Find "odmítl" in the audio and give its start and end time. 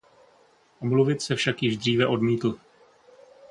2.07-2.59